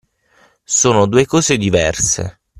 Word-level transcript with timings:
Sono 0.63 1.05
due 1.05 1.27
cose 1.27 1.57
diverse! 1.57 2.39